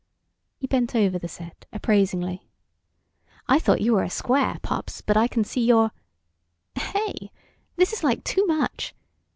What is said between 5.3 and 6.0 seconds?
see you're....